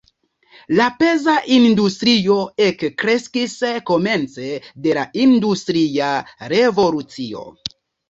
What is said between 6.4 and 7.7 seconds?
revolucio.